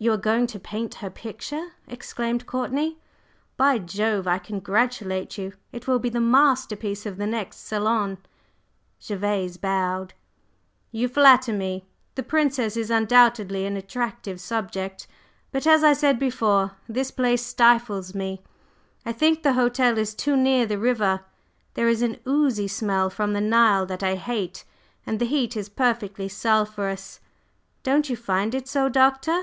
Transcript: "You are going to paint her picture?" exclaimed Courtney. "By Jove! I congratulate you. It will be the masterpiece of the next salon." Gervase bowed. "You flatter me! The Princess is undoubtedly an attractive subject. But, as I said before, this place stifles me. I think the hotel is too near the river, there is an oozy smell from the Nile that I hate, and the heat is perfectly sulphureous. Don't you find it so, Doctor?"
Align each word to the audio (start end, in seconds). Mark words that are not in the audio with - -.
"You 0.00 0.12
are 0.12 0.16
going 0.16 0.46
to 0.46 0.60
paint 0.60 0.94
her 1.02 1.10
picture?" 1.10 1.70
exclaimed 1.88 2.46
Courtney. 2.46 2.98
"By 3.56 3.78
Jove! 3.80 4.28
I 4.28 4.38
congratulate 4.38 5.36
you. 5.36 5.54
It 5.72 5.88
will 5.88 5.98
be 5.98 6.08
the 6.08 6.20
masterpiece 6.20 7.04
of 7.04 7.16
the 7.16 7.26
next 7.26 7.56
salon." 7.66 8.18
Gervase 9.04 9.56
bowed. 9.56 10.14
"You 10.92 11.08
flatter 11.08 11.52
me! 11.52 11.84
The 12.14 12.22
Princess 12.22 12.76
is 12.76 12.90
undoubtedly 12.92 13.66
an 13.66 13.76
attractive 13.76 14.40
subject. 14.40 15.08
But, 15.50 15.66
as 15.66 15.82
I 15.82 15.94
said 15.94 16.20
before, 16.20 16.76
this 16.88 17.10
place 17.10 17.44
stifles 17.44 18.14
me. 18.14 18.40
I 19.04 19.10
think 19.10 19.42
the 19.42 19.54
hotel 19.54 19.98
is 19.98 20.14
too 20.14 20.36
near 20.36 20.64
the 20.64 20.78
river, 20.78 21.22
there 21.74 21.88
is 21.88 22.02
an 22.02 22.18
oozy 22.24 22.68
smell 22.68 23.10
from 23.10 23.32
the 23.32 23.40
Nile 23.40 23.84
that 23.86 24.04
I 24.04 24.14
hate, 24.14 24.64
and 25.04 25.18
the 25.18 25.26
heat 25.26 25.56
is 25.56 25.68
perfectly 25.68 26.28
sulphureous. 26.28 27.18
Don't 27.82 28.08
you 28.08 28.14
find 28.14 28.54
it 28.54 28.68
so, 28.68 28.88
Doctor?" 28.88 29.42